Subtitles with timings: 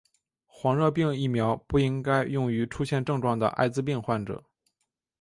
[0.47, 4.43] 黄热病疫苗不应该用于出现症状的爱滋病患者。